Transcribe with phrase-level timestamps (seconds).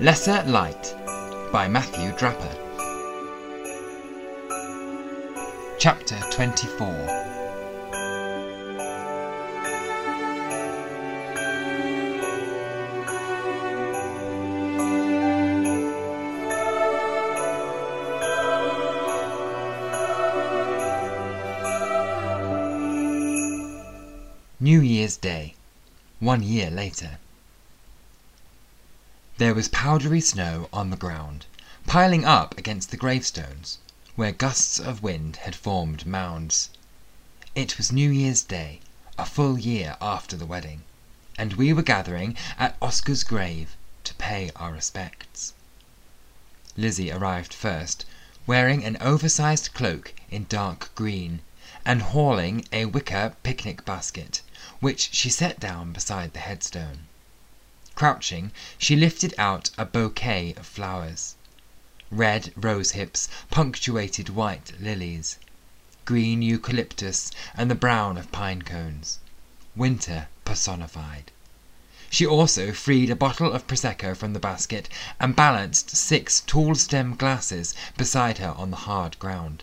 [0.00, 0.92] Lesser Light
[1.52, 2.50] by Matthew Draper.
[5.78, 6.88] Chapter 24
[24.58, 25.54] New Year's Day,
[26.18, 27.18] one year later.
[29.36, 31.46] There was powdery snow on the ground,
[31.88, 33.78] piling up against the gravestones,
[34.14, 36.70] where gusts of wind had formed mounds.
[37.56, 38.78] It was New Year's Day,
[39.18, 40.84] a full year after the wedding,
[41.36, 43.74] and we were gathering at Oscar's grave
[44.04, 45.52] to pay our respects.
[46.76, 48.04] Lizzie arrived first,
[48.46, 51.40] wearing an oversized cloak in dark green,
[51.84, 54.42] and hauling a wicker picnic basket
[54.78, 57.08] which she set down beside the headstone.
[57.96, 61.36] Crouching, she lifted out a bouquet of flowers.
[62.10, 65.38] Red rose hips punctuated white lilies,
[66.04, 69.20] green eucalyptus and the brown of pine cones.
[69.76, 71.30] Winter personified.
[72.10, 74.88] She also freed a bottle of Prosecco from the basket
[75.20, 79.62] and balanced six tall stem glasses beside her on the hard ground.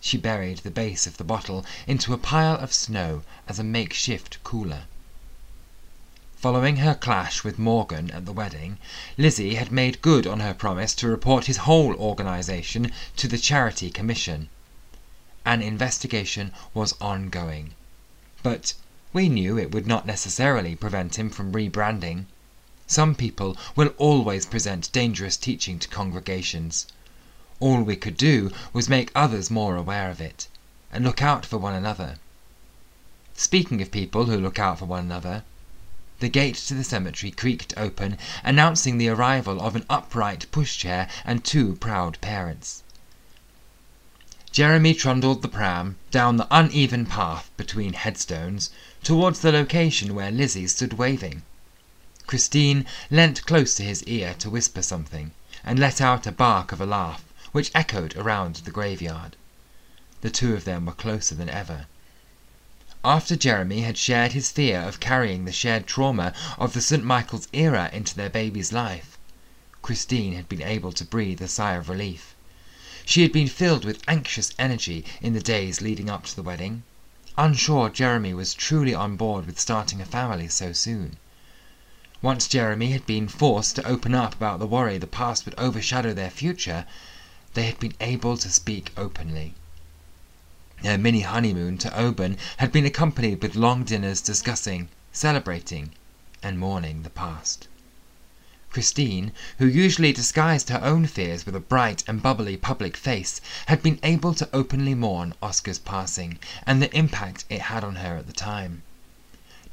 [0.00, 4.42] She buried the base of the bottle into a pile of snow as a makeshift
[4.44, 4.84] cooler.
[6.42, 8.78] Following her clash with Morgan at the wedding,
[9.18, 13.90] Lizzie had made good on her promise to report his whole organization to the Charity
[13.90, 14.48] Commission.
[15.44, 17.74] An investigation was ongoing,
[18.42, 18.72] but
[19.12, 22.24] we knew it would not necessarily prevent him from rebranding.
[22.86, 26.86] Some people will always present dangerous teaching to congregations.
[27.58, 30.48] All we could do was make others more aware of it,
[30.90, 32.16] and look out for one another.
[33.34, 35.44] Speaking of people who look out for one another,
[36.20, 41.42] the gate to the cemetery creaked open, announcing the arrival of an upright pushchair and
[41.42, 42.82] two proud parents.
[44.52, 48.68] Jeremy trundled the pram down the uneven path between headstones
[49.02, 51.40] towards the location where Lizzie stood waving.
[52.26, 55.30] Christine leant close to his ear to whisper something,
[55.64, 59.36] and let out a bark of a laugh which echoed around the graveyard.
[60.20, 61.86] The two of them were closer than ever.
[63.02, 67.02] After Jeremy had shared his fear of carrying the shared trauma of the St.
[67.02, 69.16] Michael's era into their baby's life,
[69.80, 72.34] Christine had been able to breathe a sigh of relief.
[73.06, 76.82] She had been filled with anxious energy in the days leading up to the wedding,
[77.38, 81.16] unsure Jeremy was truly on board with starting a family so soon.
[82.20, 86.12] Once Jeremy had been forced to open up about the worry the past would overshadow
[86.12, 86.84] their future,
[87.54, 89.54] they had been able to speak openly.
[90.82, 95.90] Their mini honeymoon to Oban had been accompanied with long dinners discussing, celebrating,
[96.42, 97.68] and mourning the past.
[98.70, 103.82] Christine, who usually disguised her own fears with a bright and bubbly public face, had
[103.82, 108.26] been able to openly mourn Oscar's passing and the impact it had on her at
[108.26, 108.82] the time.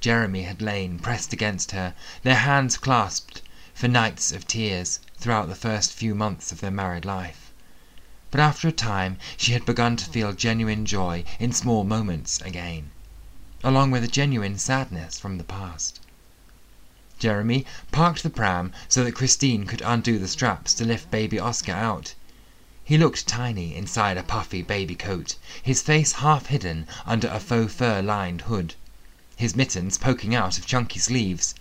[0.01, 1.93] Jeremy had lain pressed against her,
[2.23, 3.41] their hands clasped,
[3.73, 7.46] for nights of tears throughout the first few months of their married life.
[8.37, 12.91] But after a time she had begun to feel genuine joy in small moments again,
[13.63, 15.99] along with a genuine sadness from the past.
[17.17, 21.71] Jeremy parked the pram so that Christine could undo the straps to lift baby Oscar
[21.71, 22.13] out.
[22.83, 25.33] He looked tiny inside a puffy baby coat,
[25.63, 28.75] his face half hidden under a faux fur lined hood,
[29.35, 31.55] his mittens poking out of chunky sleeves.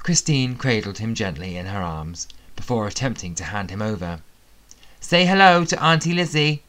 [0.00, 4.22] Christine cradled him gently in her arms before attempting to hand him over.
[5.06, 6.62] Say hello to Auntie Lizzie.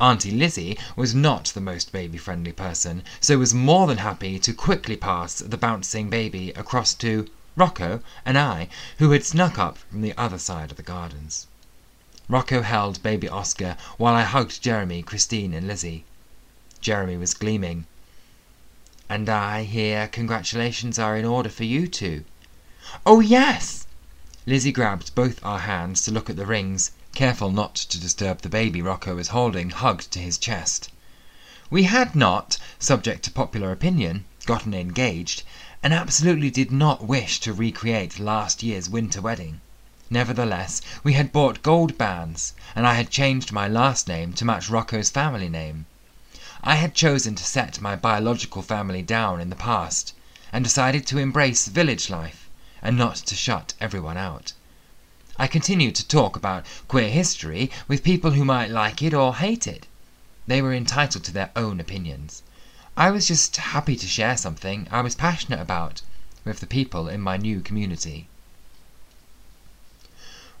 [0.00, 4.54] Auntie Lizzie was not the most baby friendly person, so was more than happy to
[4.54, 10.00] quickly pass the bouncing baby across to Rocco and I, who had snuck up from
[10.00, 11.48] the other side of the gardens.
[12.30, 16.06] Rocco held baby Oscar while I hugged Jeremy, Christine, and Lizzie.
[16.80, 17.84] Jeremy was gleaming.
[19.06, 22.24] And I hear congratulations are in order for you two.
[23.04, 23.86] Oh, yes!
[24.46, 28.48] Lizzie grabbed both our hands to look at the rings, careful not to disturb the
[28.50, 30.90] baby Rocco was holding hugged to his chest.
[31.70, 35.42] We had not, subject to popular opinion, gotten engaged,
[35.82, 39.62] and absolutely did not wish to recreate last year's winter wedding.
[40.10, 44.68] Nevertheless, we had bought gold bands, and I had changed my last name to match
[44.68, 45.86] Rocco's family name.
[46.62, 50.12] I had chosen to set my biological family down in the past,
[50.52, 52.50] and decided to embrace village life,
[52.82, 54.52] and not to shut everyone out.
[55.38, 59.66] I continued to talk about queer history with people who might like it or hate
[59.66, 59.86] it.
[60.46, 62.42] They were entitled to their own opinions.
[62.96, 66.00] I was just happy to share something I was passionate about
[66.46, 68.28] with the people in my new community.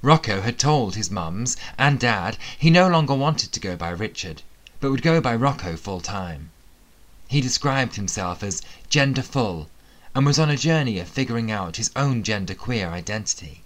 [0.02, 4.42] Rocco had told his mums and dad he no longer wanted to go by Richard,
[4.78, 6.50] but would go by Rocco full time.
[7.28, 9.70] He described himself as gender full
[10.14, 13.62] and was on a journey of figuring out his own gender queer identity.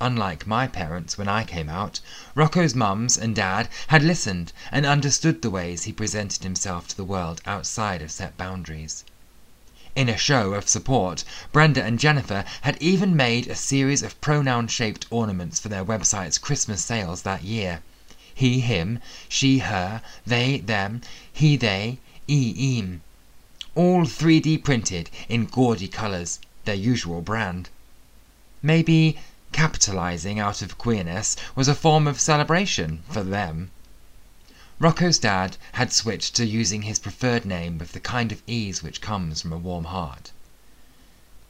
[0.00, 1.98] Unlike my parents when I came out,
[2.36, 7.02] Rocco's mums and dad had listened and understood the ways he presented himself to the
[7.02, 9.04] world outside of set boundaries.
[9.96, 14.68] In a show of support, Brenda and Jennifer had even made a series of pronoun
[14.68, 17.82] shaped ornaments for their website's Christmas sales that year.
[18.32, 21.02] He, him, she, her, they, them,
[21.32, 21.98] he, they,
[22.28, 23.02] e, em.
[23.74, 27.68] All 3D printed in gaudy colours, their usual brand.
[28.62, 29.18] Maybe
[29.50, 33.70] capitalizing out of queerness was a form of celebration for them.
[34.78, 39.00] Rocco's dad had switched to using his preferred name with the kind of ease which
[39.00, 40.32] comes from a warm heart.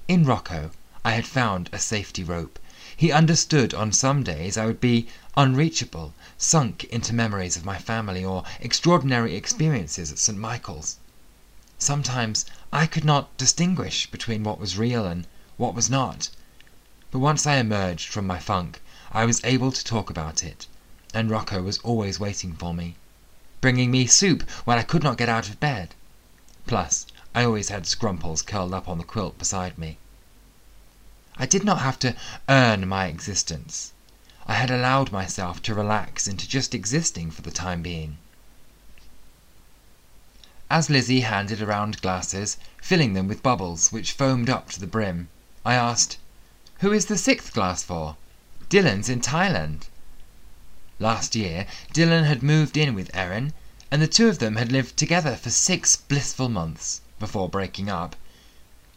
[0.07, 0.71] In Rocco,
[1.05, 2.61] I had found a safety rope.
[2.97, 8.25] He understood on some days I would be unreachable, sunk into memories of my family
[8.25, 10.39] or extraordinary experiences at St.
[10.39, 10.99] Michael's.
[11.81, 16.29] Sometimes I could not distinguish between what was real and what was not.
[17.11, 18.83] But once I emerged from my funk,
[19.13, 20.67] I was able to talk about it,
[21.15, 22.97] and Rocco was always waiting for me
[23.63, 25.95] bringing me soup when I could not get out of bed.
[26.67, 29.97] Plus, I always had Scrumples curled up on the quilt beside me.
[31.39, 32.15] I did not have to
[32.47, 33.95] earn my existence.
[34.47, 38.19] I had allowed myself to relax into just existing for the time being.
[40.69, 45.31] As Lizzie handed around glasses, filling them with bubbles which foamed up to the brim,
[45.65, 46.19] I asked,
[46.81, 48.17] Who is the sixth glass for?
[48.71, 49.89] Dylan's in Thailand.
[51.01, 53.53] Last year, Dylan had moved in with Erin,
[53.91, 58.15] and the two of them had lived together for six blissful months before breaking up.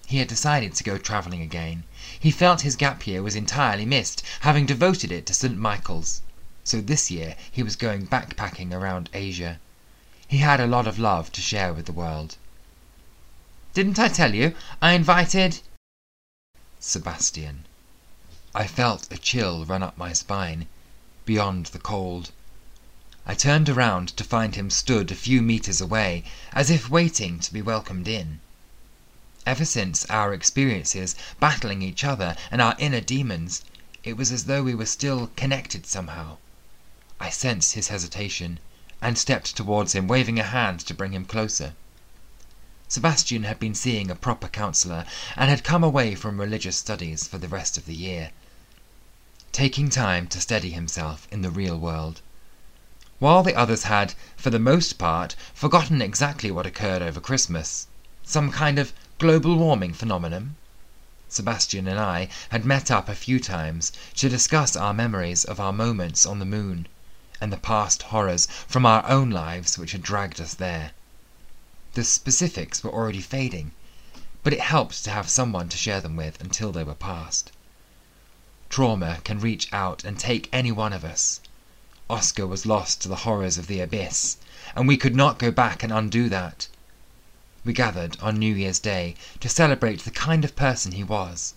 [0.05, 1.83] He had decided to go travelling again.
[2.19, 5.57] He felt his gap year was entirely missed, having devoted it to St.
[5.57, 6.21] Michael's.
[6.63, 9.59] So this year he was going backpacking around Asia.
[10.27, 12.37] He had a lot of love to share with the world.
[13.73, 14.53] Didn't I tell you
[14.83, 15.61] I invited
[16.79, 17.65] Sebastian?
[18.53, 20.67] I felt a chill run up my spine
[21.23, 22.31] beyond the cold.
[23.25, 27.53] I turned around to find him stood a few meters away, as if waiting to
[27.53, 28.41] be welcomed in.
[29.45, 33.63] Ever since our experiences battling each other and our inner demons,
[34.03, 36.37] it was as though we were still connected somehow.
[37.21, 38.59] I sensed his hesitation
[39.01, 41.73] and stepped towards him, waving a hand to bring him closer.
[42.89, 45.05] Sebastian had been seeing a proper counselor
[45.37, 48.31] and had come away from religious studies for the rest of the year
[49.51, 52.21] taking time to steady himself in the real world.
[53.19, 57.87] While the others had, for the most part, forgotten exactly what occurred over Christmas
[58.23, 60.55] some kind of global warming phenomenon
[61.27, 65.73] Sebastian and I had met up a few times to discuss our memories of our
[65.73, 66.87] moments on the moon,
[67.41, 70.91] and the past horrors from our own lives which had dragged us there.
[71.93, 73.73] The specifics were already fading,
[74.43, 77.51] but it helped to have someone to share them with until they were past.
[78.73, 81.41] Trauma can reach out and take any one of us.
[82.09, 84.37] Oscar was lost to the horrors of the abyss,
[84.77, 86.69] and we could not go back and undo that.
[87.65, 91.53] We gathered on New Year's Day to celebrate the kind of person he was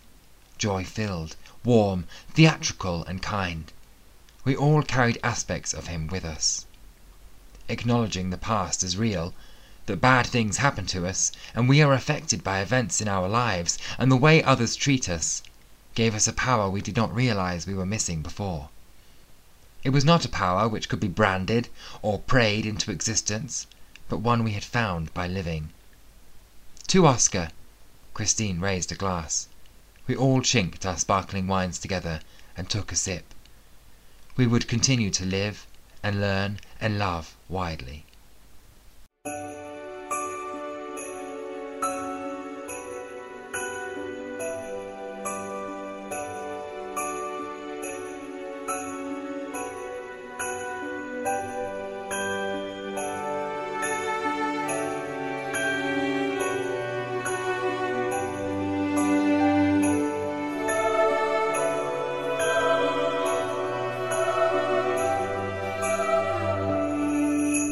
[0.59, 3.73] joy filled, warm, theatrical, and kind.
[4.45, 6.67] We all carried aspects of him with us.
[7.69, 9.35] Acknowledging the past as real,
[9.87, 13.79] that bad things happen to us, and we are affected by events in our lives
[13.99, 15.45] and the way others treat us,
[15.95, 18.69] gave us a power we did not realize we were missing before.
[19.85, 21.69] It was not a power which could be branded
[22.03, 23.67] or prayed into existence,
[24.09, 25.71] but one we had found by living.
[26.89, 27.51] To Oscar,
[28.15, 29.49] Christine raised a glass.
[30.07, 32.21] We all chinked our sparkling wines together
[32.57, 33.35] and took a sip.
[34.37, 35.67] We would continue to live
[36.03, 38.05] and learn and love widely.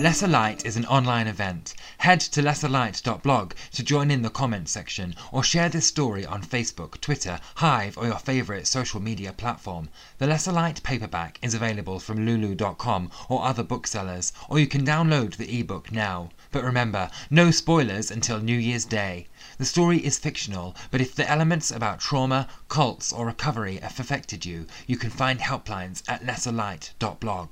[0.02, 1.74] Lesser Light is an online event.
[1.98, 7.00] Head to lesserlight.blog to join in the comment section or share this story on Facebook,
[7.00, 9.90] Twitter, Hive, or your favorite social media platform.
[10.18, 15.36] The Lesser Light paperback is available from lulu.com or other booksellers, or you can download
[15.36, 16.30] the ebook now.
[16.50, 19.28] But remember, no spoilers until New Year's Day.
[19.58, 24.44] The story is fictional, but if the elements about trauma, cults, or recovery have affected
[24.44, 27.50] you, you can find helplines at lesserlight.blog.